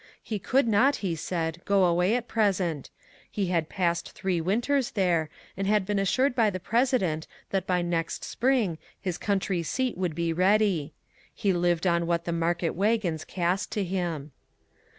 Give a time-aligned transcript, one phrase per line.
[0.23, 2.89] He could not, he said, go away at present;
[3.29, 7.67] he had passed three winters there and had been assured by the Presi dent that
[7.67, 10.95] by next spring his country seat would be ready.
[11.35, 14.31] He lived on what the market wagons cast to him.